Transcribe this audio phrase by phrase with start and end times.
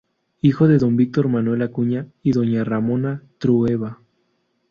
[0.41, 3.99] Hijo de Don Víctor Manuel Acuña y Doña Ramona Trueba.